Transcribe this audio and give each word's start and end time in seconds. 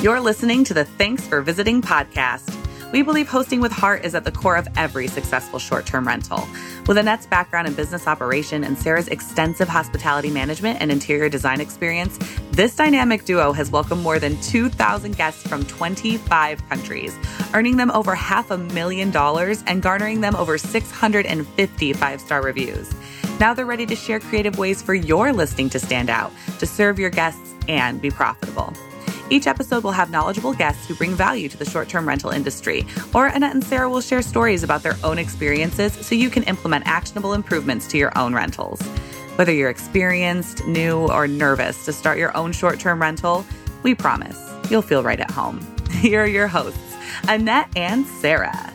You're 0.00 0.20
listening 0.20 0.62
to 0.62 0.74
the 0.74 0.84
Thanks 0.84 1.26
for 1.26 1.42
Visiting 1.42 1.82
podcast. 1.82 2.54
We 2.92 3.02
believe 3.02 3.28
hosting 3.28 3.60
with 3.60 3.72
heart 3.72 4.04
is 4.04 4.14
at 4.14 4.22
the 4.22 4.30
core 4.30 4.54
of 4.56 4.68
every 4.76 5.08
successful 5.08 5.58
short 5.58 5.86
term 5.86 6.06
rental. 6.06 6.46
With 6.86 6.98
Annette's 6.98 7.26
background 7.26 7.66
in 7.66 7.74
business 7.74 8.06
operation 8.06 8.62
and 8.62 8.78
Sarah's 8.78 9.08
extensive 9.08 9.68
hospitality 9.68 10.30
management 10.30 10.80
and 10.80 10.92
interior 10.92 11.28
design 11.28 11.60
experience, 11.60 12.16
this 12.52 12.76
dynamic 12.76 13.24
duo 13.24 13.50
has 13.50 13.72
welcomed 13.72 14.04
more 14.04 14.20
than 14.20 14.40
2,000 14.40 15.16
guests 15.16 15.44
from 15.48 15.64
25 15.66 16.68
countries, 16.68 17.12
earning 17.52 17.76
them 17.76 17.90
over 17.90 18.14
half 18.14 18.52
a 18.52 18.58
million 18.58 19.10
dollars 19.10 19.64
and 19.66 19.82
garnering 19.82 20.20
them 20.20 20.36
over 20.36 20.58
650 20.58 21.92
five 21.94 22.20
star 22.20 22.40
reviews. 22.40 22.88
Now 23.40 23.52
they're 23.52 23.66
ready 23.66 23.86
to 23.86 23.96
share 23.96 24.20
creative 24.20 24.58
ways 24.58 24.80
for 24.80 24.94
your 24.94 25.32
listing 25.32 25.68
to 25.70 25.80
stand 25.80 26.08
out, 26.08 26.30
to 26.60 26.66
serve 26.66 27.00
your 27.00 27.10
guests, 27.10 27.52
and 27.66 28.00
be 28.00 28.12
profitable. 28.12 28.72
Each 29.30 29.46
episode 29.46 29.84
will 29.84 29.92
have 29.92 30.10
knowledgeable 30.10 30.54
guests 30.54 30.86
who 30.86 30.94
bring 30.94 31.14
value 31.14 31.48
to 31.48 31.56
the 31.56 31.64
short 31.64 31.88
term 31.88 32.08
rental 32.08 32.30
industry, 32.30 32.86
or 33.14 33.26
Annette 33.26 33.54
and 33.54 33.62
Sarah 33.62 33.88
will 33.88 34.00
share 34.00 34.22
stories 34.22 34.62
about 34.62 34.82
their 34.82 34.96
own 35.04 35.18
experiences 35.18 35.92
so 35.94 36.14
you 36.14 36.30
can 36.30 36.44
implement 36.44 36.86
actionable 36.86 37.34
improvements 37.34 37.86
to 37.88 37.98
your 37.98 38.16
own 38.16 38.34
rentals. 38.34 38.80
Whether 39.36 39.52
you're 39.52 39.70
experienced, 39.70 40.66
new, 40.66 41.06
or 41.08 41.28
nervous 41.28 41.84
to 41.84 41.92
start 41.92 42.18
your 42.18 42.36
own 42.36 42.52
short 42.52 42.80
term 42.80 43.00
rental, 43.00 43.44
we 43.82 43.94
promise 43.94 44.38
you'll 44.70 44.82
feel 44.82 45.02
right 45.02 45.20
at 45.20 45.30
home. 45.30 45.64
Here 45.90 46.22
are 46.22 46.26
your 46.26 46.48
hosts, 46.48 46.96
Annette 47.28 47.68
and 47.76 48.06
Sarah. 48.06 48.67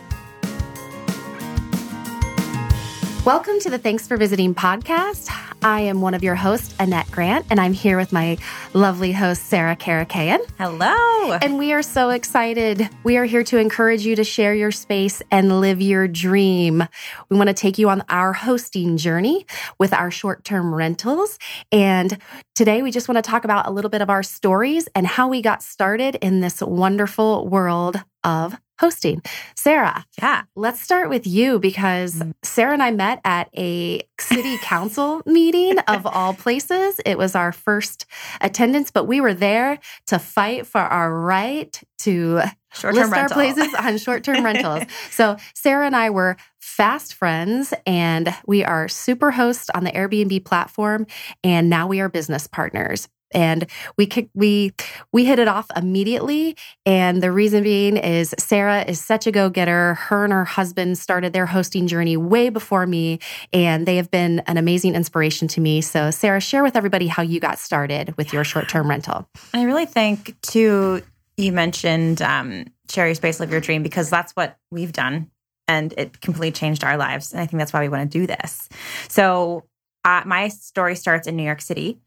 Welcome 3.26 3.62
to 3.62 3.70
the 3.70 3.77
Thanks 3.77 4.05
for 4.05 4.18
Visiting 4.18 4.54
podcast. 4.54 5.30
I 5.64 5.80
am 5.80 6.02
one 6.02 6.14
of 6.14 6.23
your 6.23 6.36
hosts, 6.36 6.76
Annette 6.77 7.09
Grant, 7.09 7.45
and 7.50 7.58
I'm 7.58 7.72
here 7.72 7.95
with 7.95 8.12
my 8.12 8.38
lovely 8.73 9.14
host, 9.14 9.45
Sarah 9.45 9.77
Karakaian. 9.77 10.39
Hello. 10.58 11.31
And 11.31 11.58
we 11.58 11.72
are 11.72 11.81
so 11.81 12.09
excited. 12.09 12.89
We 13.06 13.16
are 13.16 13.23
here 13.23 13.45
to 13.45 13.59
encourage 13.59 14.06
you 14.06 14.17
to 14.17 14.25
share 14.25 14.53
your 14.53 14.72
space 14.72 15.22
and 15.31 15.61
live 15.61 15.81
your 15.81 16.06
dream. 16.06 16.83
We 17.30 17.38
want 17.38 17.48
to 17.48 17.53
take 17.53 17.78
you 17.78 17.88
on 17.88 18.03
our 18.09 18.33
hosting 18.33 18.98
journey 18.98 19.45
with 19.80 19.94
our 19.94 20.11
short 20.11 20.44
term 20.44 20.76
rentals. 20.76 21.39
And 21.72 22.17
today 22.55 22.81
we 22.81 22.92
just 22.92 23.08
want 23.08 23.23
to 23.23 23.31
talk 23.31 23.45
about 23.45 23.67
a 23.67 23.72
little 23.72 23.89
bit 23.89 24.02
of 24.02 24.09
our 24.09 24.22
stories 24.22 24.89
and 24.95 25.08
how 25.08 25.30
we 25.30 25.42
got 25.42 25.64
started 25.64 26.16
in 26.16 26.42
this 26.42 26.61
wonderful 26.61 27.48
world 27.48 28.03
of 28.26 28.58
hosting. 28.80 29.22
Sarah, 29.56 30.06
Yeah. 30.22 30.44
let's 30.56 30.82
start 30.82 31.10
with 31.10 31.26
you 31.28 31.60
because 31.60 32.16
mm-hmm. 32.16 32.32
Sarah 32.44 32.74
and 32.74 32.84
I 32.84 32.92
met 32.92 33.22
at 33.24 33.50
a 33.58 34.02
city 34.20 34.58
council 34.62 35.22
meeting 35.26 35.80
of 35.80 36.06
all 36.06 36.34
places. 36.34 37.00
It 37.06 37.18
was 37.18 37.36
our 37.36 37.52
first 37.52 38.06
attendance, 38.42 38.92
but 38.92 39.06
we 39.06 39.22
were 39.22 39.34
there 39.34 39.80
to 40.08 40.20
fight 40.20 40.66
for 40.68 40.82
our 40.82 41.14
right 41.14 41.80
to 42.00 42.42
Short 42.74 42.96
list 42.96 43.06
term 43.06 43.14
our 43.14 43.20
rental. 43.22 43.36
places 43.36 43.74
on 43.76 43.98
short-term 43.98 44.44
rentals. 44.44 44.84
So 45.12 45.38
Sarah 45.54 45.86
and 45.86 45.96
I 45.96 46.10
were 46.10 46.38
fast 46.60 47.14
friends 47.14 47.74
and 47.86 48.34
we 48.48 48.64
are 48.64 48.88
super 48.88 49.32
hosts 49.32 49.70
on 49.76 49.84
the 49.84 49.92
Airbnb 49.92 50.44
platform 50.46 51.06
and 51.44 51.70
now 51.70 51.88
we 51.88 52.00
are 52.00 52.10
business 52.10 52.48
partners. 52.48 53.08
And 53.34 53.67
we 53.98 54.09
we 54.34 54.73
we 55.12 55.26
hit 55.26 55.39
it 55.39 55.48
off 55.48 55.67
immediately, 55.76 56.56
and 56.86 57.22
the 57.22 57.31
reason 57.31 57.64
being 57.64 57.98
is 57.98 58.34
Sarah 58.38 58.84
is 58.84 59.00
such 59.00 59.28
a 59.28 59.31
go 59.31 59.50
getter. 59.50 59.95
Her 59.95 60.23
and 60.23 60.34
her 60.34 60.45
husband 60.45 60.98
started 60.98 61.34
their 61.34 61.45
hosting 61.45 61.88
journey 61.88 62.17
way 62.17 62.50
before 62.50 62.86
me, 62.86 63.20
and 63.52 63.86
they 63.86 63.98
have 63.98 64.11
been 64.11 64.39
an 64.48 64.58
amazing 64.58 64.95
inspiration 64.95 65.48
to 65.50 65.61
me. 65.61 65.81
So, 65.81 66.11
Sarah, 66.11 66.42
share 66.42 66.64
with 66.64 66.76
everybody 66.76 67.08
how 67.08 67.23
you 67.23 67.39
got 67.39 67.59
started 67.59 68.16
with 68.17 68.34
your 68.34 68.44
short 68.44 68.70
term 68.70 68.89
rental. 68.89 69.28
I 69.54 69.64
really 69.64 69.86
think 69.86 70.39
too. 70.42 71.02
You 71.36 71.52
mentioned 71.52 72.22
um, 72.22 72.66
share 72.89 73.08
your 73.08 73.16
space, 73.16 73.39
live 73.39 73.52
your 73.52 73.61
dream, 73.61 73.81
because 73.81 74.10
that's 74.10 74.33
what 74.33 74.58
we've 74.70 74.94
done, 74.94 75.32
and 75.67 75.92
it 75.98 76.21
completely 76.21 76.52
changed 76.52 76.83
our 76.83 76.95
lives. 76.95 77.32
And 77.32 77.42
I 77.42 77.48
think 77.48 77.60
that's 77.60 77.73
why 77.73 77.82
we 77.82 77.89
want 77.89 78.11
to 78.11 78.20
do 78.20 78.27
this. 78.27 78.70
So 79.10 79.64
uh, 80.05 80.21
my 80.26 80.50
story 80.50 80.95
starts 80.95 81.27
in 81.27 81.36
New 81.36 81.44
York 81.44 81.61
City, 81.61 82.00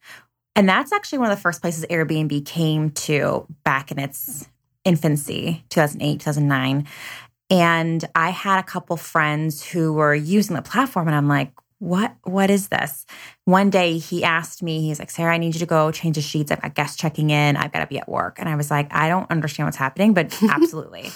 and 0.57 0.69
that's 0.69 0.91
actually 0.91 1.19
one 1.19 1.31
of 1.31 1.37
the 1.37 1.43
first 1.43 1.61
places 1.61 1.85
Airbnb 1.91 2.45
came 2.47 2.91
to 2.91 3.47
back 3.63 3.93
in 3.93 3.99
its 3.99 4.49
infancy, 4.85 5.65
2008, 5.69 6.21
2009. 6.21 6.87
And 7.51 8.05
I 8.15 8.31
had 8.31 8.59
a 8.59 8.63
couple 8.63 8.97
friends 8.97 9.65
who 9.65 9.93
were 9.93 10.15
using 10.15 10.57
the 10.57 10.63
platform, 10.63 11.07
and 11.07 11.15
I'm 11.15 11.29
like, 11.29 11.53
what 11.79 12.17
what 12.25 12.51
is 12.51 12.69
this? 12.69 13.05
One 13.45 13.69
day 13.69 13.99
he 13.99 14.25
asked 14.25 14.63
me 14.63 14.81
he's 14.81 14.99
like 14.99 15.11
sarah 15.11 15.35
i 15.35 15.37
need 15.37 15.55
you 15.55 15.61
to 15.61 15.67
go 15.67 15.93
change 15.93 16.17
the 16.17 16.23
sheets. 16.23 16.51
I've 16.51 16.63
got 16.63 16.75
guests 16.75 16.97
checking 16.97 17.29
in. 17.29 17.55
I've 17.57 17.71
got 17.71 17.81
to 17.81 17.87
be 17.87 17.99
at 17.99 18.09
work. 18.09 18.39
And 18.39 18.49
i 18.49 18.57
was 18.57 18.71
like 18.71 18.93
i 18.95 19.11
don't 19.11 19.31
understand 19.31 19.67
what's 19.67 19.77
happening 19.77 20.15
but 20.15 20.37
absolutely. 20.51 21.11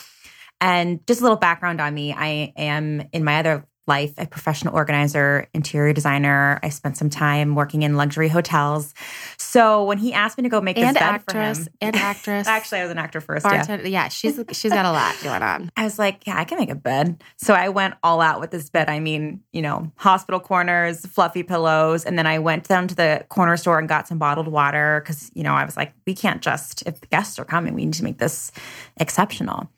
And 0.60 1.00
just 1.06 1.20
a 1.20 1.24
little 1.24 1.38
background 1.38 1.80
on 1.80 1.94
me 1.94 2.12
i 2.12 2.52
am 2.58 3.02
in 3.12 3.24
my 3.24 3.38
other 3.38 3.66
life 3.86 4.12
a 4.18 4.26
professional 4.26 4.74
organizer 4.74 5.48
interior 5.54 5.92
designer 5.92 6.58
i 6.62 6.68
spent 6.68 6.96
some 6.96 7.10
time 7.10 7.54
working 7.54 7.82
in 7.82 7.96
luxury 7.96 8.28
hotels 8.28 8.94
so 9.36 9.84
when 9.84 9.98
he 9.98 10.12
asked 10.12 10.38
me 10.38 10.42
to 10.42 10.48
go 10.48 10.60
make 10.60 10.76
this 10.76 10.84
And 10.84 10.94
bed 10.94 11.02
actress, 11.02 11.58
for 11.58 11.64
him 11.64 11.68
and 11.80 11.96
actress. 11.96 12.46
actually 12.48 12.80
i 12.80 12.82
was 12.82 12.90
an 12.90 12.98
actor 12.98 13.20
first 13.20 13.44
yeah. 13.44 13.80
Yeah, 13.84 14.08
she's 14.08 14.40
she's 14.52 14.72
got 14.72 14.84
a 14.84 14.92
lot 14.92 15.14
going 15.22 15.42
on. 15.42 15.70
I 15.76 15.84
was 15.84 15.98
like, 15.98 16.26
yeah, 16.26 16.38
I 16.38 16.44
can 16.44 16.58
make 16.58 16.70
a 16.70 16.74
bed. 16.74 17.22
So 17.36 17.54
I 17.54 17.68
went 17.68 17.94
all 18.02 18.20
out 18.20 18.40
with 18.40 18.50
this 18.50 18.70
bed. 18.70 18.88
I 18.88 19.00
mean, 19.00 19.42
you 19.52 19.62
know, 19.62 19.90
hospital 19.96 20.40
corners, 20.40 21.04
fluffy 21.06 21.42
pillows. 21.42 22.04
And 22.04 22.18
then 22.18 22.26
I 22.26 22.38
went 22.38 22.68
down 22.68 22.88
to 22.88 22.94
the 22.94 23.24
corner 23.28 23.56
store 23.56 23.78
and 23.78 23.88
got 23.88 24.08
some 24.08 24.18
bottled 24.18 24.48
water 24.48 25.00
because, 25.02 25.30
you 25.34 25.42
know, 25.42 25.54
I 25.54 25.64
was 25.64 25.76
like, 25.76 25.92
we 26.06 26.14
can't 26.14 26.42
just, 26.42 26.82
if 26.86 27.00
the 27.00 27.06
guests 27.08 27.38
are 27.38 27.44
coming, 27.44 27.74
we 27.74 27.84
need 27.84 27.94
to 27.94 28.04
make 28.04 28.18
this 28.18 28.52
exceptional. 28.98 29.70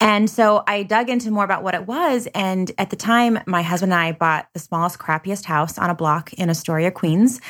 And 0.00 0.28
so 0.28 0.64
I 0.66 0.82
dug 0.82 1.08
into 1.08 1.30
more 1.30 1.44
about 1.44 1.62
what 1.62 1.74
it 1.74 1.86
was. 1.86 2.28
And 2.34 2.70
at 2.78 2.90
the 2.90 2.96
time, 2.96 3.38
my 3.46 3.62
husband 3.62 3.92
and 3.92 4.00
I 4.00 4.12
bought 4.12 4.48
the 4.52 4.60
smallest, 4.60 4.98
crappiest 4.98 5.44
house 5.44 5.78
on 5.78 5.90
a 5.90 5.94
block 5.94 6.32
in 6.34 6.50
Astoria, 6.50 6.90
Queens. 6.90 7.40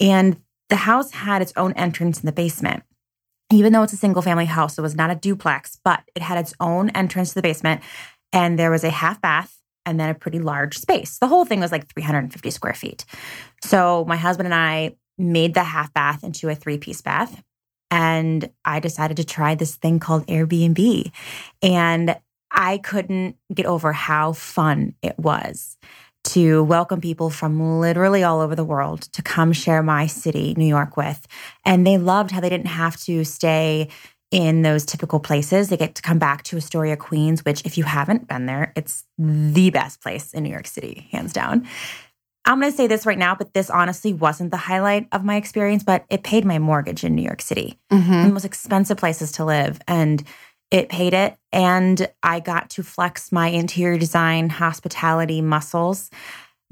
And 0.00 0.40
the 0.68 0.76
house 0.76 1.10
had 1.10 1.42
its 1.42 1.52
own 1.56 1.72
entrance 1.72 2.20
in 2.20 2.26
the 2.26 2.32
basement 2.32 2.84
even 3.50 3.72
though 3.72 3.82
it's 3.82 3.92
a 3.92 3.96
single 3.96 4.22
family 4.22 4.44
house, 4.44 4.78
it 4.78 4.82
was 4.82 4.96
not 4.96 5.10
a 5.10 5.14
duplex, 5.14 5.78
but 5.84 6.02
it 6.14 6.22
had 6.22 6.38
its 6.38 6.54
own 6.60 6.90
entrance 6.90 7.30
to 7.30 7.34
the 7.36 7.42
basement. 7.42 7.80
And 8.32 8.58
there 8.58 8.70
was 8.70 8.84
a 8.84 8.90
half 8.90 9.20
bath 9.20 9.56
and 9.84 10.00
then 10.00 10.10
a 10.10 10.14
pretty 10.14 10.40
large 10.40 10.76
space. 10.78 11.18
The 11.18 11.28
whole 11.28 11.44
thing 11.44 11.60
was 11.60 11.70
like 11.70 11.92
350 11.92 12.50
square 12.50 12.74
feet. 12.74 13.04
So 13.62 14.04
my 14.08 14.16
husband 14.16 14.48
and 14.48 14.54
I 14.54 14.96
made 15.16 15.54
the 15.54 15.62
half 15.62 15.94
bath 15.94 16.24
into 16.24 16.48
a 16.48 16.54
three 16.54 16.78
piece 16.78 17.00
bath. 17.02 17.42
And 17.90 18.50
I 18.64 18.80
decided 18.80 19.16
to 19.18 19.24
try 19.24 19.54
this 19.54 19.76
thing 19.76 20.00
called 20.00 20.26
Airbnb. 20.26 21.10
And 21.62 22.16
I 22.50 22.78
couldn't 22.78 23.36
get 23.52 23.66
over 23.66 23.92
how 23.92 24.32
fun 24.32 24.94
it 25.02 25.18
was 25.18 25.76
to 26.24 26.64
welcome 26.64 27.00
people 27.00 27.30
from 27.30 27.80
literally 27.80 28.24
all 28.24 28.40
over 28.40 28.56
the 28.56 28.64
world 28.64 29.02
to 29.02 29.22
come 29.22 29.52
share 29.52 29.82
my 29.82 30.06
city, 30.06 30.54
New 30.56 30.66
York, 30.66 30.96
with. 30.96 31.26
And 31.64 31.86
they 31.86 31.98
loved 31.98 32.32
how 32.32 32.40
they 32.40 32.50
didn't 32.50 32.66
have 32.66 32.96
to 33.02 33.24
stay 33.24 33.88
in 34.32 34.62
those 34.62 34.84
typical 34.84 35.20
places. 35.20 35.68
They 35.68 35.76
get 35.76 35.94
to 35.94 36.02
come 36.02 36.18
back 36.18 36.42
to 36.44 36.56
Astoria, 36.56 36.96
Queens, 36.96 37.44
which, 37.44 37.64
if 37.64 37.78
you 37.78 37.84
haven't 37.84 38.26
been 38.26 38.46
there, 38.46 38.72
it's 38.74 39.04
the 39.16 39.70
best 39.70 40.02
place 40.02 40.32
in 40.32 40.42
New 40.42 40.50
York 40.50 40.66
City, 40.66 41.08
hands 41.12 41.32
down. 41.32 41.68
I'm 42.46 42.60
going 42.60 42.70
to 42.70 42.76
say 42.76 42.86
this 42.86 43.04
right 43.04 43.18
now, 43.18 43.34
but 43.34 43.52
this 43.54 43.70
honestly 43.70 44.12
wasn't 44.12 44.52
the 44.52 44.56
highlight 44.56 45.08
of 45.12 45.24
my 45.24 45.36
experience, 45.36 45.82
but 45.82 46.04
it 46.08 46.22
paid 46.22 46.44
my 46.44 46.58
mortgage 46.58 47.02
in 47.04 47.14
New 47.14 47.22
York 47.22 47.42
City, 47.42 47.78
Mhm. 47.92 48.24
the 48.24 48.32
most 48.32 48.44
expensive 48.44 48.96
places 48.96 49.32
to 49.32 49.44
live. 49.44 49.80
And 49.88 50.22
it 50.70 50.88
paid 50.88 51.12
it. 51.14 51.36
And 51.52 52.08
I 52.22 52.40
got 52.40 52.70
to 52.70 52.82
flex 52.82 53.30
my 53.32 53.48
interior 53.48 53.98
design, 53.98 54.48
hospitality 54.48 55.40
muscles. 55.40 56.10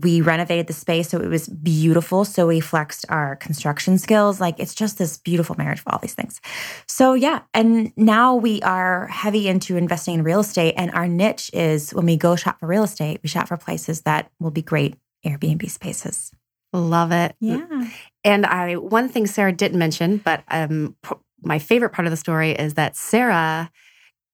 We 0.01 0.21
renovated 0.21 0.67
the 0.67 0.73
space 0.73 1.11
so 1.11 1.21
it 1.21 1.29
was 1.29 1.49
beautiful. 1.49 2.25
So 2.25 2.49
we 2.49 2.59
flexed 2.59 3.07
our 3.09 3.37
construction 3.37 3.97
skills. 3.99 4.41
Like 4.41 4.59
it's 4.59 4.75
just 4.75 4.99
this 4.99 5.19
beautiful 5.19 5.55
marriage 5.57 5.79
of 5.79 5.85
all 5.87 6.01
these 6.01 6.15
things. 6.15 6.41
So 6.89 7.15
yeah. 7.15 7.43
And 7.55 7.93
now 7.97 8.35
we 8.35 8.61
are 8.63 9.07
heavy 9.07 9.47
into 9.47 9.77
investing 9.77 10.15
in 10.15 10.25
real 10.25 10.41
estate. 10.41 10.75
And 10.77 10.91
our 10.91 11.07
niche 11.07 11.49
is 11.55 11.95
when 11.95 12.07
we 12.07 12.17
go 12.17 12.35
shop 12.35 12.59
for 12.59 12.67
real 12.67 12.83
estate, 12.83 13.21
we 13.23 13.29
shop 13.29 13.47
for 13.47 13.57
places 13.57 14.01
that 14.03 14.31
will 14.41 14.51
be 14.51 14.63
great 14.63 14.97
Airbnb 15.25 15.69
spaces. 15.71 16.33
Love 16.73 17.13
it. 17.13 17.37
Yeah. 17.41 17.89
And 18.25 18.47
I 18.47 18.75
one 18.75 19.09
thing 19.09 19.27
Sarah 19.27 19.53
didn't 19.53 19.79
mention, 19.79 20.19
but 20.19 20.43
um, 20.49 20.97
my 21.43 21.59
favorite 21.59 21.91
part 21.91 22.07
of 22.07 22.11
the 22.11 22.17
story 22.17 22.53
is 22.53 22.75
that 22.75 22.97
Sarah 22.97 23.71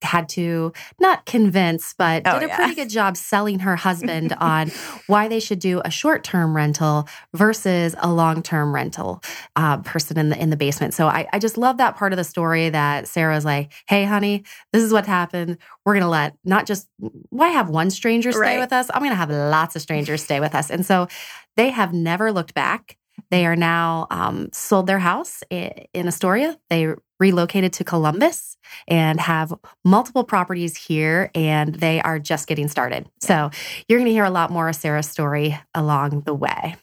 had 0.03 0.29
to 0.31 0.73
not 0.99 1.27
convince, 1.27 1.95
but 1.97 2.23
Oh, 2.27 2.39
did 2.39 2.45
a 2.45 2.49
yeah. 2.49 2.57
pretty 2.57 2.75
good 2.75 2.89
job 2.91 3.17
selling 3.17 3.61
her 3.61 3.77
husband 3.77 4.33
on 4.41 4.71
why 5.07 5.29
they 5.29 5.41
should 5.41 5.59
do 5.59 5.81
a 5.85 5.91
short 5.91 6.25
term 6.25 6.57
rental 6.57 7.07
versus 7.35 7.95
a 7.99 8.11
long 8.13 8.43
term 8.43 8.75
rental 8.75 9.23
uh, 9.57 9.79
person 9.79 10.19
in 10.19 10.29
the 10.31 10.39
in 10.41 10.51
the 10.51 10.57
basement. 10.57 10.95
So 10.95 11.07
I, 11.07 11.27
I 11.33 11.39
just 11.39 11.59
love 11.59 11.77
that 11.79 11.97
part 11.97 12.13
of 12.13 12.17
the 12.17 12.25
story 12.25 12.69
that 12.71 13.09
Sarah's 13.09 13.45
like, 13.45 13.73
"Hey, 13.89 14.05
honey, 14.05 14.45
this 14.73 14.83
is 14.83 14.93
what 14.93 15.07
happened. 15.07 15.59
We're 15.85 15.95
gonna 15.95 16.09
let 16.09 16.35
not 16.45 16.67
just 16.67 16.89
why 17.31 17.49
have 17.49 17.69
one 17.69 17.91
stranger 17.91 18.33
stay 18.33 18.41
Right. 18.41 18.59
with 18.61 18.73
us. 18.73 18.91
I'm 18.95 19.03
gonna 19.03 19.15
have 19.15 19.31
lots 19.31 19.77
of 19.77 19.83
strangers 19.83 20.23
stay 20.23 20.41
with 20.41 20.55
us." 20.55 20.71
And 20.71 20.85
so 20.87 21.09
they 21.57 21.71
have 21.71 21.93
never 21.93 22.33
looked 22.33 22.55
back. 22.55 22.97
They 23.31 23.47
are 23.47 23.57
now 23.57 24.07
um, 24.11 24.49
sold 24.53 24.87
their 24.87 24.99
house 24.99 25.43
in 25.51 26.07
Astoria. 26.07 26.59
They 26.69 26.95
relocated 27.19 27.73
to 27.75 27.85
Columbus 27.85 28.57
and 28.89 29.21
have 29.21 29.53
multiple 29.85 30.25
properties 30.25 30.77
here, 30.77 31.31
and 31.35 31.75
they 31.75 32.01
are 32.01 32.19
just 32.19 32.47
getting 32.47 32.69
started. 32.69 33.07
So 33.21 33.51
you're 33.89 33.99
going 33.99 34.07
to 34.07 34.13
hear 34.13 34.25
a 34.25 34.31
lot 34.31 34.51
more 34.51 34.69
of 34.69 34.77
Sarah's 34.77 35.09
story 35.09 35.59
along 35.75 36.23
the 36.23 36.35
way. 36.35 36.77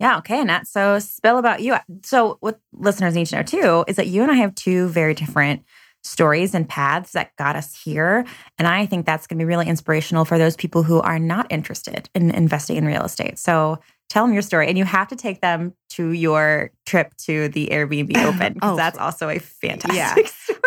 Yeah. 0.00 0.18
Okay, 0.18 0.40
Annette. 0.40 0.66
So, 0.66 0.98
spill 0.98 1.38
about 1.38 1.62
you. 1.62 1.76
So, 2.02 2.38
what 2.40 2.58
listeners 2.72 3.14
need 3.14 3.26
to 3.26 3.36
know 3.36 3.42
too 3.44 3.84
is 3.86 3.94
that 3.96 4.08
you 4.08 4.22
and 4.22 4.32
I 4.32 4.34
have 4.34 4.52
two 4.56 4.88
very 4.88 5.14
different 5.14 5.62
stories 6.02 6.54
and 6.54 6.68
paths 6.68 7.12
that 7.12 7.36
got 7.36 7.56
us 7.56 7.80
here. 7.80 8.24
And 8.58 8.66
I 8.66 8.86
think 8.86 9.06
that's 9.06 9.26
going 9.26 9.38
to 9.38 9.42
be 9.44 9.46
really 9.46 9.68
inspirational 9.68 10.24
for 10.24 10.38
those 10.38 10.56
people 10.56 10.82
who 10.82 11.00
are 11.00 11.18
not 11.18 11.46
interested 11.50 12.10
in 12.14 12.30
investing 12.32 12.76
in 12.76 12.84
real 12.84 13.04
estate. 13.04 13.38
So 13.38 13.78
tell 14.12 14.26
them 14.26 14.34
your 14.34 14.42
story. 14.42 14.68
And 14.68 14.76
you 14.76 14.84
have 14.84 15.08
to 15.08 15.16
take 15.16 15.40
them 15.40 15.72
to 15.90 16.12
your 16.12 16.70
trip 16.84 17.16
to 17.16 17.48
the 17.48 17.68
Airbnb 17.72 18.14
Open 18.24 18.52
because 18.54 18.72
oh, 18.72 18.76
that's 18.76 18.98
also 18.98 19.30
a 19.30 19.38
fantastic 19.38 19.96
yeah. 19.96 20.14
story. 20.54 20.58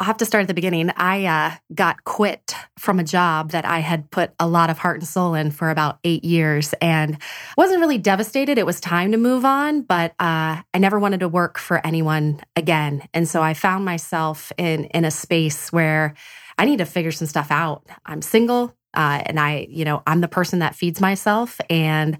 I'll 0.00 0.06
have 0.06 0.16
to 0.16 0.24
start 0.24 0.42
at 0.42 0.48
the 0.48 0.54
beginning. 0.54 0.90
I 0.96 1.26
uh, 1.26 1.52
got 1.74 2.02
quit 2.04 2.56
from 2.78 2.98
a 2.98 3.04
job 3.04 3.52
that 3.52 3.64
I 3.64 3.78
had 3.78 4.10
put 4.10 4.32
a 4.40 4.48
lot 4.48 4.70
of 4.70 4.78
heart 4.78 5.00
and 5.00 5.06
soul 5.06 5.34
in 5.34 5.50
for 5.50 5.70
about 5.70 5.98
eight 6.02 6.24
years 6.24 6.72
and 6.80 7.18
wasn't 7.56 7.80
really 7.80 7.98
devastated. 7.98 8.58
It 8.58 8.66
was 8.66 8.80
time 8.80 9.12
to 9.12 9.18
move 9.18 9.44
on, 9.44 9.82
but 9.82 10.12
uh, 10.12 10.62
I 10.72 10.78
never 10.78 10.98
wanted 10.98 11.20
to 11.20 11.28
work 11.28 11.58
for 11.58 11.86
anyone 11.86 12.40
again. 12.56 13.06
And 13.12 13.28
so 13.28 13.42
I 13.42 13.54
found 13.54 13.84
myself 13.84 14.50
in, 14.56 14.86
in 14.86 15.04
a 15.04 15.10
space 15.10 15.70
where 15.70 16.14
I 16.58 16.64
need 16.64 16.78
to 16.78 16.86
figure 16.86 17.12
some 17.12 17.28
stuff 17.28 17.50
out. 17.50 17.86
I'm 18.04 18.22
single. 18.22 18.74
Uh, 18.94 19.22
and 19.26 19.38
I, 19.40 19.66
you 19.68 19.84
know, 19.84 20.02
I'm 20.06 20.20
the 20.20 20.28
person 20.28 20.60
that 20.60 20.74
feeds 20.74 21.00
myself. 21.00 21.60
And 21.68 22.18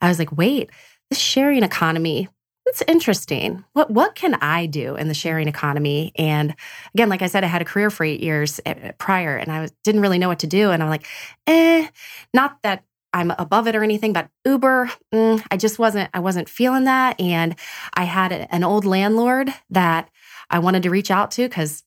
I 0.00 0.08
was 0.08 0.18
like, 0.18 0.36
wait, 0.36 0.70
this 1.10 1.18
sharing 1.18 1.62
economy 1.62 2.28
it's 2.66 2.82
interesting. 2.88 3.64
What 3.74 3.90
what 3.90 4.14
can 4.14 4.34
I 4.36 4.66
do 4.66 4.96
in 4.96 5.08
the 5.08 5.14
sharing 5.14 5.48
economy? 5.48 6.12
And 6.16 6.54
again, 6.94 7.08
like 7.08 7.22
I 7.22 7.26
said, 7.26 7.44
I 7.44 7.48
had 7.48 7.62
a 7.62 7.64
career 7.66 7.90
for 7.90 8.04
eight 8.04 8.20
years 8.20 8.60
eh, 8.64 8.92
prior, 8.98 9.36
and 9.36 9.52
I 9.52 9.60
was, 9.60 9.72
didn't 9.84 10.00
really 10.00 10.18
know 10.18 10.28
what 10.28 10.38
to 10.40 10.46
do. 10.46 10.70
And 10.70 10.82
I'm 10.82 10.88
like, 10.88 11.06
eh, 11.46 11.86
not 12.32 12.62
that 12.62 12.84
I'm 13.12 13.32
above 13.38 13.68
it 13.68 13.76
or 13.76 13.84
anything, 13.84 14.12
but 14.12 14.28
Uber, 14.44 14.90
mm, 15.12 15.46
I 15.50 15.56
just 15.56 15.78
wasn't. 15.78 16.10
I 16.14 16.20
wasn't 16.20 16.48
feeling 16.48 16.84
that, 16.84 17.20
and 17.20 17.54
I 17.94 18.04
had 18.04 18.32
an 18.32 18.64
old 18.64 18.86
landlord 18.86 19.52
that 19.70 20.08
I 20.50 20.58
wanted 20.58 20.82
to 20.84 20.90
reach 20.90 21.10
out 21.10 21.30
to 21.32 21.48
because 21.48 21.82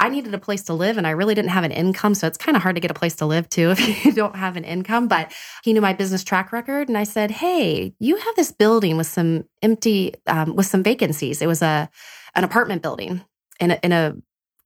I 0.00 0.08
needed 0.08 0.34
a 0.34 0.38
place 0.38 0.62
to 0.64 0.74
live 0.74 0.98
and 0.98 1.06
I 1.06 1.10
really 1.10 1.34
didn't 1.34 1.50
have 1.50 1.64
an 1.64 1.72
income. 1.72 2.14
So 2.14 2.26
it's 2.26 2.38
kind 2.38 2.56
of 2.56 2.62
hard 2.62 2.76
to 2.76 2.80
get 2.80 2.90
a 2.90 2.94
place 2.94 3.16
to 3.16 3.26
live 3.26 3.48
too 3.48 3.70
if 3.76 4.04
you 4.04 4.12
don't 4.12 4.36
have 4.36 4.56
an 4.56 4.64
income. 4.64 5.08
But 5.08 5.32
he 5.62 5.72
knew 5.72 5.80
my 5.80 5.92
business 5.92 6.24
track 6.24 6.52
record. 6.52 6.88
And 6.88 6.98
I 6.98 7.04
said, 7.04 7.30
Hey, 7.30 7.94
you 7.98 8.16
have 8.16 8.36
this 8.36 8.52
building 8.52 8.96
with 8.96 9.06
some 9.06 9.44
empty, 9.62 10.14
um, 10.26 10.56
with 10.56 10.66
some 10.66 10.82
vacancies. 10.82 11.42
It 11.42 11.46
was 11.46 11.62
a, 11.62 11.88
an 12.34 12.44
apartment 12.44 12.82
building 12.82 13.22
in 13.60 13.72
a, 13.72 13.78
in 13.82 13.92
a 13.92 14.16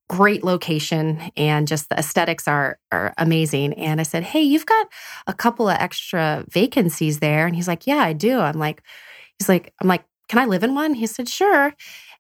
great 0.09 0.45
location 0.45 1.21
and 1.37 1.67
just 1.67 1.89
the 1.89 1.99
aesthetics 1.99 2.47
are 2.47 2.79
are 2.93 3.13
amazing 3.19 3.75
and 3.75 3.99
i 3.99 4.05
said 4.05 4.23
hey 4.23 4.41
you've 4.41 4.67
got 4.67 4.87
a 5.27 5.33
couple 5.33 5.69
of 5.69 5.77
extra 5.81 6.45
vacancies 6.49 7.19
there 7.19 7.45
and 7.45 7.57
he's 7.57 7.67
like 7.67 7.89
yeah 7.89 7.97
i 7.97 8.13
do 8.13 8.39
i'm 8.39 8.57
like 8.57 8.83
he's 9.37 9.49
like 9.49 9.75
i'm 9.83 9.89
like 9.89 10.05
can 10.29 10.39
i 10.39 10.45
live 10.45 10.63
in 10.63 10.77
one 10.77 10.95
he 10.95 11.09
said 11.09 11.29
sure 11.29 11.75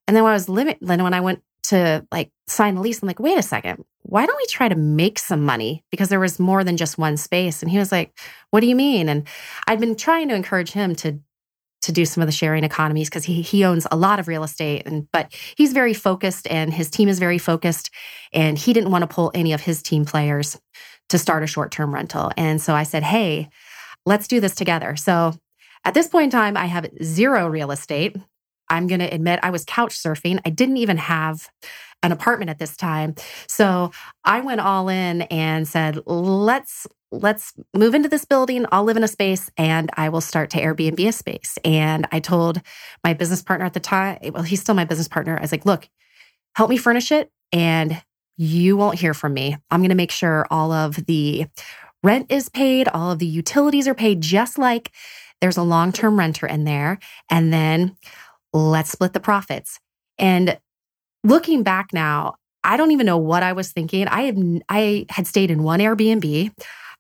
and 0.09 0.17
then 0.17 0.25
when 0.25 0.33
i 0.33 0.35
was 0.35 0.49
living 0.49 0.75
then 0.81 1.01
when 1.05 1.15
i 1.15 1.21
went 1.21 1.43
to 1.69 2.07
like 2.13 2.31
sign 2.47 2.75
the 2.77 2.81
lease. 2.81 3.03
I'm 3.03 3.07
like, 3.07 3.21
wait 3.21 3.39
a 3.39 3.43
second, 3.43 3.85
why 4.03 4.25
don't 4.25 4.37
we 4.37 4.47
try 4.47 4.69
to 4.69 4.77
make 4.77 5.19
some 5.19 5.45
money? 5.45 5.85
Because 5.91 6.09
there 6.09 6.21
was 6.21 6.39
more 6.39 6.63
than 6.63 6.77
just 6.77 6.99
one 6.99 7.17
space. 7.17 7.63
And 7.63 7.71
he 7.71 7.79
was 7.79 7.91
like, 7.91 8.17
what 8.51 8.61
do 8.61 8.67
you 8.67 8.77
mean? 8.77 9.09
And 9.09 9.27
I'd 9.67 9.81
been 9.81 9.97
trying 9.97 10.29
to 10.29 10.35
encourage 10.35 10.73
him 10.73 10.95
to 10.97 11.21
to 11.83 11.93
do 11.93 12.05
some 12.05 12.21
of 12.21 12.27
the 12.27 12.33
sharing 12.33 12.65
economies 12.65 13.09
because 13.09 13.25
he 13.25 13.43
he 13.43 13.65
owns 13.65 13.87
a 13.91 13.97
lot 13.97 14.19
of 14.19 14.27
real 14.27 14.43
estate 14.43 14.83
and 14.87 15.07
but 15.13 15.33
he's 15.57 15.73
very 15.73 15.95
focused 15.95 16.47
and 16.49 16.73
his 16.73 16.91
team 16.91 17.09
is 17.09 17.19
very 17.19 17.39
focused 17.39 17.91
and 18.33 18.59
he 18.59 18.73
didn't 18.73 18.91
want 18.91 19.03
to 19.03 19.15
pull 19.15 19.31
any 19.35 19.53
of 19.53 19.61
his 19.61 19.83
team 19.83 20.05
players 20.05 20.59
to 21.11 21.19
start 21.19 21.45
a 21.45 21.47
short-term 21.47 21.95
rental. 21.95 22.33
And 22.37 22.61
so 22.61 22.75
I 22.75 22.83
said, 22.83 23.05
"Hey, 23.05 23.51
let's 24.05 24.27
do 24.27 24.41
this 24.41 24.55
together." 24.55 24.97
So 24.97 25.35
at 25.85 25.95
this 25.95 26.09
point 26.09 26.25
in 26.25 26.31
time, 26.31 26.57
I 26.57 26.67
have 26.67 26.89
zero 27.03 27.47
real 27.47 27.71
estate. 27.71 28.17
I'm 28.69 28.87
going 28.87 29.01
to 29.01 29.13
admit 29.13 29.41
I 29.43 29.51
was 29.51 29.65
couch 29.65 29.95
surfing. 29.95 30.41
I 30.45 30.51
didn't 30.51 30.79
even 30.79 30.97
have 30.97 31.49
an 32.03 32.13
apartment 32.13 32.51
at 32.51 32.59
this 32.59 32.77
time. 32.77 33.15
So 33.49 33.91
I 34.25 34.41
went 34.41 34.61
all 34.61 34.89
in 34.89 35.23
and 35.23 35.67
said, 35.67 36.01
let's 36.07 36.87
let's 37.13 37.53
move 37.73 37.95
into 37.95 38.09
this 38.09 38.25
building. 38.25 38.67
I'll 38.73 38.85
live 38.85 38.97
in 38.97 39.05
a 39.05 39.09
space 39.09 39.51
and 39.57 39.91
I 39.97 40.09
will 40.09 40.21
start 40.21 40.51
to 40.51 40.61
Airbnb 40.61 41.09
a 41.09 41.13
space. 41.13 41.57
And 41.65 42.07
I 42.11 42.21
told 42.21 42.61
my 43.05 43.15
business 43.15 43.43
partner 43.43 43.65
at 43.65 43.75
the 43.75 43.81
time, 43.81 44.19
well, 44.33 44.43
he's 44.43 44.61
still 44.61 44.75
my 44.75 44.85
business 44.85 45.09
partner. 45.09 45.39
I 45.39 45.41
was 45.41 45.53
like, 45.53 45.65
look, 45.65 45.89
help 46.55 46.69
me 46.69 46.77
furnish 46.77 47.13
it 47.13 47.31
and 47.53 48.03
you 48.37 48.77
won't 48.77 48.99
hear 48.99 49.15
from 49.15 49.35
me. 49.35 49.57
I'm 49.71 49.81
going 49.81 49.91
to 49.91 49.95
make 49.95 50.11
sure 50.11 50.47
all 50.51 50.73
of 50.73 50.97
the 51.07 51.47
rent 52.03 52.31
is 52.31 52.49
paid, 52.49 52.89
all 52.89 53.13
of 53.13 53.19
the 53.19 53.27
utilities 53.27 53.89
are 53.89 53.95
paid, 53.95 54.21
just 54.21 54.59
like 54.59 54.93
there's 55.41 55.57
a 55.57 55.63
long 55.63 55.93
term 55.93 56.19
renter 56.19 56.47
in 56.47 56.65
there. 56.65 56.99
And 57.31 57.53
then 57.53 57.97
let's 58.57 58.91
split 58.91 59.13
the 59.13 59.21
profits. 59.21 59.79
And 60.19 60.59
looking 61.25 61.63
back 61.63 61.93
now, 61.93 62.37
I 62.65 62.77
don't 62.77 62.91
even 62.91 63.07
know 63.07 63.19
what 63.19 63.43
I 63.43 63.53
was 63.53 63.71
thinking. 63.73 64.09
I 64.09 64.23
had 64.23 64.63
I 64.69 65.07
had 65.09 65.27
stayed 65.27 65.51
in 65.51 65.63
one 65.63 65.81
Airbnb. 65.81 66.53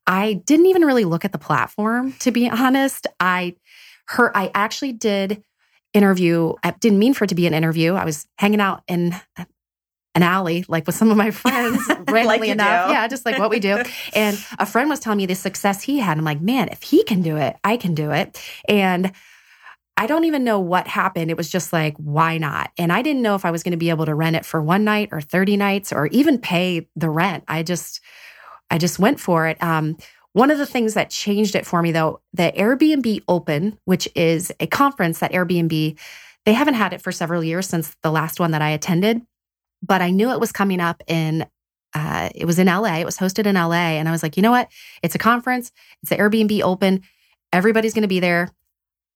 I 0.06 0.34
didn't 0.34 0.66
even 0.66 0.84
really 0.84 1.04
look 1.04 1.24
at 1.24 1.32
the 1.32 1.38
platform 1.38 2.12
to 2.20 2.30
be 2.30 2.48
honest. 2.48 3.06
I 3.18 3.56
her 4.08 4.36
I 4.36 4.50
actually 4.54 4.92
did 4.92 5.42
interview. 5.92 6.52
I 6.62 6.72
didn't 6.72 6.98
mean 6.98 7.14
for 7.14 7.24
it 7.24 7.28
to 7.28 7.34
be 7.34 7.46
an 7.46 7.54
interview. 7.54 7.94
I 7.94 8.04
was 8.04 8.26
hanging 8.38 8.60
out 8.60 8.82
in 8.86 9.14
an 10.16 10.22
alley, 10.22 10.64
like 10.68 10.86
with 10.86 10.94
some 10.94 11.10
of 11.10 11.16
my 11.16 11.30
friends, 11.30 11.78
randomly 11.88 12.24
like 12.24 12.48
enough. 12.48 12.88
Do. 12.88 12.92
Yeah, 12.92 13.08
just 13.08 13.26
like 13.26 13.38
what 13.38 13.50
we 13.50 13.60
do. 13.60 13.82
and 14.14 14.42
a 14.58 14.66
friend 14.66 14.88
was 14.88 14.98
telling 14.98 15.18
me 15.18 15.26
the 15.26 15.34
success 15.34 15.82
he 15.82 15.98
had. 15.98 16.16
I'm 16.16 16.24
like, 16.24 16.40
man, 16.40 16.68
if 16.68 16.82
he 16.82 17.04
can 17.04 17.22
do 17.22 17.36
it, 17.36 17.56
I 17.64 17.76
can 17.76 17.94
do 17.94 18.10
it. 18.12 18.40
And 18.68 19.12
I 19.96 20.06
don't 20.06 20.24
even 20.24 20.44
know 20.44 20.60
what 20.60 20.86
happened. 20.86 21.30
It 21.30 21.36
was 21.36 21.48
just 21.48 21.72
like, 21.72 21.96
why 21.96 22.36
not? 22.36 22.70
And 22.76 22.92
I 22.92 23.00
didn't 23.00 23.22
know 23.22 23.34
if 23.34 23.44
I 23.44 23.50
was 23.50 23.62
going 23.62 23.72
to 23.72 23.78
be 23.78 23.90
able 23.90 24.04
to 24.06 24.14
rent 24.14 24.36
it 24.36 24.44
for 24.44 24.62
one 24.62 24.84
night 24.84 25.08
or 25.10 25.20
30 25.20 25.56
nights 25.56 25.92
or 25.92 26.06
even 26.08 26.38
pay 26.38 26.86
the 26.96 27.08
rent. 27.08 27.44
I 27.48 27.62
just, 27.62 28.00
I 28.70 28.76
just 28.78 28.98
went 28.98 29.20
for 29.20 29.46
it. 29.46 29.62
Um, 29.62 29.96
one 30.32 30.50
of 30.50 30.58
the 30.58 30.66
things 30.66 30.94
that 30.94 31.08
changed 31.08 31.54
it 31.54 31.64
for 31.64 31.80
me 31.80 31.92
though, 31.92 32.20
the 32.34 32.52
Airbnb 32.54 33.22
Open, 33.26 33.78
which 33.86 34.06
is 34.14 34.52
a 34.60 34.66
conference 34.66 35.20
that 35.20 35.32
Airbnb, 35.32 35.98
they 36.44 36.52
haven't 36.52 36.74
had 36.74 36.92
it 36.92 37.00
for 37.00 37.10
several 37.10 37.42
years 37.42 37.66
since 37.66 37.96
the 38.02 38.10
last 38.10 38.38
one 38.38 38.50
that 38.50 38.60
I 38.60 38.70
attended, 38.70 39.22
but 39.82 40.02
I 40.02 40.10
knew 40.10 40.30
it 40.30 40.40
was 40.40 40.52
coming 40.52 40.80
up 40.80 41.02
in 41.06 41.46
uh, 41.94 42.28
it 42.34 42.44
was 42.44 42.58
in 42.58 42.66
LA. 42.66 42.96
It 42.98 43.06
was 43.06 43.16
hosted 43.16 43.46
in 43.46 43.54
LA. 43.54 43.96
And 43.96 44.06
I 44.06 44.12
was 44.12 44.22
like, 44.22 44.36
you 44.36 44.42
know 44.42 44.50
what? 44.50 44.68
It's 45.02 45.14
a 45.14 45.18
conference. 45.18 45.72
It's 46.02 46.10
the 46.10 46.16
Airbnb 46.16 46.60
Open. 46.60 47.00
Everybody's 47.54 47.94
going 47.94 48.02
to 48.02 48.08
be 48.08 48.20
there. 48.20 48.50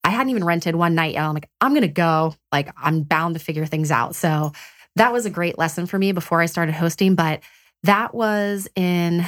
I 0.04 0.10
hadn't 0.10 0.30
even 0.30 0.44
rented 0.44 0.74
one 0.74 0.94
night 0.94 1.14
yet. 1.14 1.24
I'm 1.24 1.34
like, 1.34 1.48
I'm 1.60 1.72
going 1.72 1.82
to 1.82 1.88
go. 1.88 2.34
Like, 2.52 2.72
I'm 2.76 3.02
bound 3.02 3.34
to 3.34 3.40
figure 3.40 3.66
things 3.66 3.90
out. 3.90 4.14
So 4.14 4.52
that 4.96 5.12
was 5.12 5.26
a 5.26 5.30
great 5.30 5.58
lesson 5.58 5.86
for 5.86 5.98
me 5.98 6.12
before 6.12 6.40
I 6.40 6.46
started 6.46 6.74
hosting. 6.74 7.14
But 7.14 7.42
that 7.82 8.14
was 8.14 8.68
in 8.74 9.24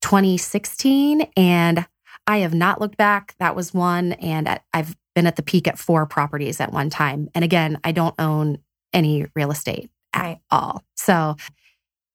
2016. 0.00 1.28
And 1.36 1.86
I 2.26 2.38
have 2.38 2.54
not 2.54 2.80
looked 2.80 2.96
back. 2.96 3.34
That 3.38 3.56
was 3.56 3.74
one. 3.74 4.12
And 4.12 4.60
I've 4.72 4.96
been 5.14 5.26
at 5.26 5.36
the 5.36 5.42
peak 5.42 5.68
at 5.68 5.78
four 5.78 6.06
properties 6.06 6.60
at 6.60 6.72
one 6.72 6.90
time. 6.90 7.28
And 7.34 7.44
again, 7.44 7.78
I 7.84 7.92
don't 7.92 8.14
own 8.18 8.58
any 8.92 9.26
real 9.34 9.50
estate 9.50 9.90
at 10.12 10.38
all. 10.50 10.82
So 10.96 11.36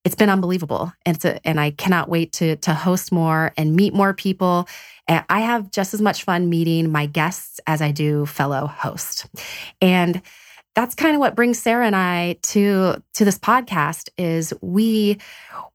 it's 0.06 0.15
been 0.15 0.29
unbelievable. 0.29 0.94
And 1.06 1.15
it's 1.15 1.25
a, 1.25 1.46
and 1.46 1.60
I 1.60 1.72
cannot 1.72 2.10
wait 2.10 2.34
to 2.34 2.56
to 2.58 2.74
host 2.74 3.12
more 3.12 3.51
and 3.58 3.75
meet 3.75 3.94
more 3.94 4.13
people. 4.13 4.68
And 5.08 5.24
I 5.29 5.41
have 5.41 5.72
just 5.72 5.94
as 5.94 6.01
much 6.01 6.24
fun 6.24 6.50
meeting 6.50 6.91
my 6.91 7.06
guests 7.06 7.60
as 7.68 7.82
I 7.82 7.91
do 7.91 8.25
fellow 8.25 8.68
hosts. 8.68 9.27
And 9.82 10.22
that's 10.75 10.96
kind 10.96 11.15
of 11.15 11.20
what 11.20 11.36
brings 11.36 11.60
Sarah 11.60 11.86
and 11.86 11.96
I 11.96 12.38
to 12.44 13.01
to 13.15 13.25
this 13.25 13.38
podcast 13.38 14.10
is 14.18 14.53
we 14.62 15.18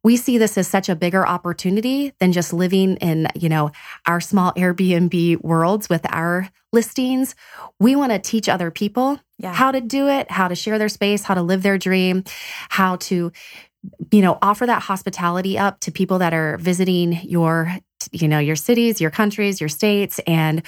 we 0.03 0.17
see 0.17 0.39
this 0.39 0.57
as 0.57 0.69
such 0.69 0.89
a 0.89 0.97
bigger 0.97 1.27
opportunity 1.27 2.13
than 2.21 2.33
just 2.33 2.53
living 2.53 2.97
in, 2.97 3.29
you 3.35 3.49
know, 3.49 3.71
our 4.07 4.21
small 4.21 4.53
Airbnb 4.53 5.43
worlds 5.43 5.89
with 5.89 6.07
our 6.11 6.49
listings. 6.73 7.35
We 7.79 7.97
want 7.97 8.13
to 8.13 8.19
teach 8.19 8.49
other 8.49 8.71
people 8.71 9.21
yeah. 9.39 9.53
how 9.53 9.73
to 9.73 9.81
do 9.81 10.09
it, 10.09 10.31
how 10.31 10.49
to 10.49 10.55
share 10.55 10.79
their 10.79 10.89
space, 10.89 11.25
how 11.25 11.35
to 11.35 11.43
live 11.43 11.63
their 11.63 11.79
dream, 11.79 12.25
how 12.69 12.97
to 12.97 13.33
you 14.11 14.23
know, 14.23 14.39
offer 14.43 14.67
that 14.67 14.83
hospitality 14.83 15.59
up 15.59 15.81
to 15.81 15.93
people 15.93 16.19
that 16.19 16.33
are 16.33 16.57
visiting 16.59 17.21
your, 17.23 17.77
you 18.13 18.29
know, 18.29 18.39
your 18.39 18.57
cities, 18.57 19.01
your 19.01 19.11
countries, 19.11 19.61
your 19.61 19.69
states. 19.69 20.21
And 20.27 20.63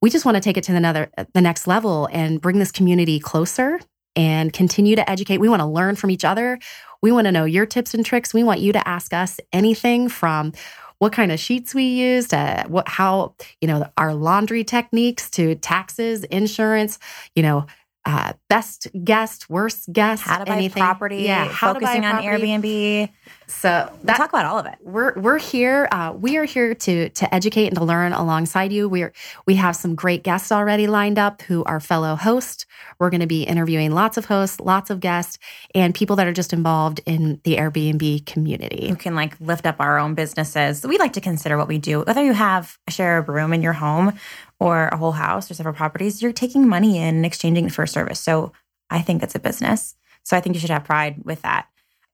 we 0.00 0.10
just 0.10 0.24
want 0.24 0.36
to 0.36 0.40
take 0.40 0.56
it 0.56 0.64
to 0.64 0.74
another, 0.74 1.10
the 1.32 1.40
next 1.40 1.66
level 1.66 2.08
and 2.12 2.40
bring 2.40 2.58
this 2.58 2.72
community 2.72 3.18
closer 3.18 3.80
and 4.16 4.52
continue 4.52 4.96
to 4.96 5.10
educate. 5.10 5.38
We 5.38 5.48
want 5.48 5.60
to 5.60 5.66
learn 5.66 5.96
from 5.96 6.10
each 6.10 6.24
other. 6.24 6.58
We 7.02 7.12
want 7.12 7.26
to 7.26 7.32
know 7.32 7.44
your 7.44 7.66
tips 7.66 7.94
and 7.94 8.04
tricks. 8.04 8.32
We 8.32 8.44
want 8.44 8.60
you 8.60 8.72
to 8.72 8.88
ask 8.88 9.12
us 9.12 9.40
anything 9.52 10.08
from 10.08 10.52
what 10.98 11.12
kind 11.12 11.32
of 11.32 11.40
sheets 11.40 11.74
we 11.74 11.84
use 11.84 12.28
to 12.28 12.64
what 12.68 12.88
how 12.88 13.34
you 13.60 13.68
know 13.68 13.86
our 13.98 14.14
laundry 14.14 14.64
techniques 14.64 15.28
to 15.30 15.54
taxes, 15.56 16.24
insurance, 16.24 16.98
you 17.34 17.42
know. 17.42 17.66
Uh, 18.06 18.34
best 18.50 18.86
guest, 19.02 19.48
worst 19.48 19.90
guest, 19.90 20.22
How 20.22 20.38
to 20.38 20.44
buy 20.44 20.56
anything. 20.56 20.82
property, 20.82 21.22
yeah, 21.22 21.46
how 21.48 21.72
to 21.72 21.80
buy 21.80 21.86
focusing 21.86 22.04
on 22.04 22.22
property. 22.22 22.46
Airbnb. 22.48 23.12
So 23.46 23.90
We'll 24.02 24.14
talk 24.16 24.28
about 24.28 24.44
all 24.44 24.58
of 24.58 24.66
it. 24.66 24.74
we're 24.82 25.14
we're 25.18 25.38
here. 25.38 25.88
Uh, 25.90 26.12
we 26.14 26.36
are 26.36 26.44
here 26.44 26.74
to 26.74 27.08
to 27.08 27.34
educate 27.34 27.68
and 27.68 27.76
to 27.76 27.84
learn 27.84 28.12
alongside 28.12 28.72
you. 28.74 28.90
We're 28.90 29.12
we 29.46 29.54
have 29.54 29.74
some 29.74 29.94
great 29.94 30.22
guests 30.22 30.52
already 30.52 30.86
lined 30.86 31.18
up 31.18 31.40
who 31.42 31.64
are 31.64 31.80
fellow 31.80 32.14
hosts. 32.14 32.66
We're 32.98 33.08
going 33.10 33.20
to 33.22 33.26
be 33.26 33.42
interviewing 33.44 33.92
lots 33.92 34.18
of 34.18 34.26
hosts, 34.26 34.60
lots 34.60 34.90
of 34.90 35.00
guests, 35.00 35.38
and 35.74 35.94
people 35.94 36.16
that 36.16 36.26
are 36.26 36.32
just 36.32 36.52
involved 36.52 37.00
in 37.06 37.40
the 37.44 37.56
Airbnb 37.56 38.26
community. 38.26 38.88
who 38.88 38.96
can 38.96 39.14
like 39.14 39.34
lift 39.40 39.64
up 39.66 39.76
our 39.80 39.98
own 39.98 40.14
businesses. 40.14 40.84
We 40.86 40.98
like 40.98 41.14
to 41.14 41.20
consider 41.22 41.56
what 41.56 41.68
we 41.68 41.78
do. 41.78 42.02
Whether 42.02 42.22
you 42.24 42.34
have 42.34 42.76
a 42.86 42.90
share 42.90 43.16
of 43.16 43.28
room 43.30 43.54
in 43.54 43.62
your 43.62 43.72
home 43.72 44.12
or 44.64 44.88
a 44.88 44.96
whole 44.96 45.12
house 45.12 45.50
or 45.50 45.54
several 45.54 45.74
properties, 45.74 46.22
you're 46.22 46.32
taking 46.32 46.66
money 46.66 46.96
in 46.96 47.16
and 47.16 47.26
exchanging 47.26 47.66
it 47.66 47.72
for 47.72 47.82
a 47.82 47.88
service. 47.88 48.18
So 48.18 48.52
I 48.88 49.02
think 49.02 49.22
it's 49.22 49.34
a 49.34 49.38
business. 49.38 49.94
So 50.22 50.38
I 50.38 50.40
think 50.40 50.54
you 50.54 50.60
should 50.60 50.70
have 50.70 50.84
pride 50.84 51.22
with 51.22 51.42
that. 51.42 51.66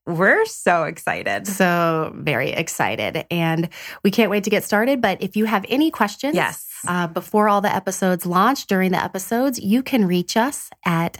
We're 0.07 0.45
so 0.47 0.85
excited. 0.85 1.47
So 1.47 2.13
very 2.17 2.51
excited, 2.51 3.25
and 3.31 3.69
we 4.03 4.11
can't 4.11 4.31
wait 4.31 4.45
to 4.45 4.51
get 4.51 4.65
started. 4.65 5.01
But 5.01 5.23
if 5.23 5.37
you 5.37 5.45
have 5.45 5.65
any 5.69 5.91
questions, 5.91 6.35
Yes. 6.35 6.67
uh, 6.89 7.07
before 7.07 7.49
all 7.49 7.61
the 7.61 7.73
episodes 7.75 8.27
launch 8.27 8.67
during 8.67 8.91
the 8.93 9.03
episodes 9.05 9.59
you 9.61 9.83
can 9.83 10.07
reach 10.07 10.35
us 10.37 10.71
at 10.87 11.19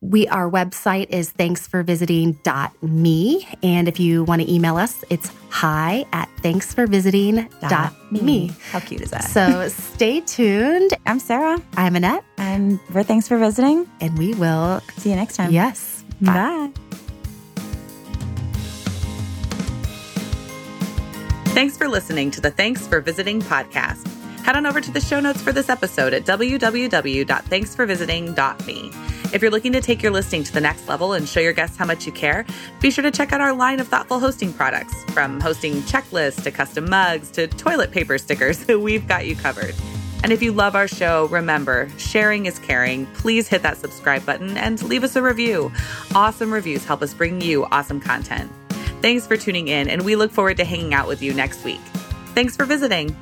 we 0.00 0.26
our 0.28 0.50
website 0.50 1.10
is 1.10 1.30
thanksforvisiting.me 1.34 3.48
and 3.62 3.88
if 3.88 4.00
you 4.00 4.24
want 4.24 4.40
to 4.40 4.50
email 4.50 4.78
us 4.78 5.04
it's 5.10 5.30
hi 5.50 6.02
at 6.14 6.30
thanksforvisiting.me 6.40 8.50
How 8.70 8.80
cute 8.80 9.02
is 9.02 9.10
that? 9.10 9.24
so 9.24 9.68
stay 9.68 10.22
tuned 10.22 10.94
I'm 11.04 11.18
Sarah, 11.18 11.60
i'm 11.76 11.94
annette 11.94 12.24
and 12.38 12.80
we're 12.94 13.02
thanks 13.02 13.28
for 13.28 13.36
visiting. 13.36 13.86
and 14.00 14.16
we 14.18 14.32
will 14.34 14.80
See 14.96 15.10
you 15.10 15.16
next 15.16 15.36
time. 15.36 15.50
yes 15.52 16.04
bye. 16.22 16.32
Bye. 16.32 16.70
Thanks 21.52 21.76
for 21.76 21.86
listening 21.86 22.30
to 22.30 22.40
the 22.40 22.50
Thanks 22.50 22.86
for 22.86 23.02
Visiting 23.02 23.42
podcast. 23.42 24.08
Head 24.40 24.56
on 24.56 24.64
over 24.64 24.80
to 24.80 24.90
the 24.90 25.02
show 25.02 25.20
notes 25.20 25.42
for 25.42 25.52
this 25.52 25.68
episode 25.68 26.14
at 26.14 26.24
www.thanksforvisiting.me. 26.24 28.90
If 29.34 29.42
you're 29.42 29.50
looking 29.50 29.72
to 29.72 29.82
take 29.82 30.02
your 30.02 30.12
listing 30.12 30.42
to 30.44 30.52
the 30.52 30.62
next 30.62 30.88
level 30.88 31.12
and 31.12 31.28
show 31.28 31.40
your 31.40 31.52
guests 31.52 31.76
how 31.76 31.84
much 31.84 32.06
you 32.06 32.12
care, 32.12 32.46
be 32.80 32.90
sure 32.90 33.02
to 33.02 33.10
check 33.10 33.34
out 33.34 33.42
our 33.42 33.52
line 33.52 33.80
of 33.80 33.88
thoughtful 33.88 34.18
hosting 34.18 34.54
products. 34.54 34.94
From 35.12 35.40
hosting 35.40 35.82
checklists 35.82 36.42
to 36.44 36.50
custom 36.50 36.88
mugs 36.88 37.30
to 37.32 37.48
toilet 37.48 37.90
paper 37.90 38.16
stickers, 38.16 38.66
we've 38.68 39.06
got 39.06 39.26
you 39.26 39.36
covered. 39.36 39.74
And 40.24 40.32
if 40.32 40.42
you 40.42 40.52
love 40.52 40.74
our 40.74 40.88
show, 40.88 41.26
remember, 41.26 41.90
sharing 41.98 42.46
is 42.46 42.58
caring. 42.60 43.04
Please 43.12 43.46
hit 43.46 43.62
that 43.62 43.76
subscribe 43.76 44.24
button 44.24 44.56
and 44.56 44.82
leave 44.84 45.04
us 45.04 45.16
a 45.16 45.22
review. 45.22 45.70
Awesome 46.14 46.50
reviews 46.50 46.86
help 46.86 47.02
us 47.02 47.12
bring 47.12 47.42
you 47.42 47.66
awesome 47.66 48.00
content. 48.00 48.50
Thanks 49.02 49.26
for 49.26 49.36
tuning 49.36 49.66
in, 49.66 49.90
and 49.90 50.02
we 50.02 50.14
look 50.14 50.30
forward 50.30 50.56
to 50.58 50.64
hanging 50.64 50.94
out 50.94 51.08
with 51.08 51.22
you 51.22 51.34
next 51.34 51.64
week. 51.64 51.80
Thanks 52.34 52.56
for 52.56 52.64
visiting. 52.64 53.14